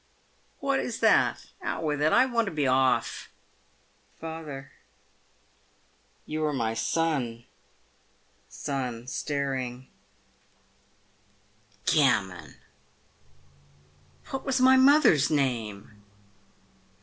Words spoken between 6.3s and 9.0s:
are my son. PAYED WITH GOLD. 347